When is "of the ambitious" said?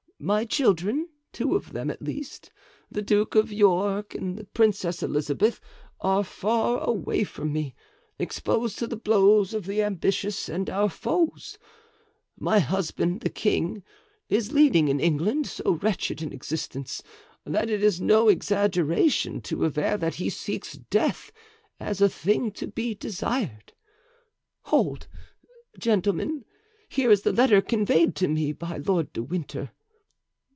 9.55-10.47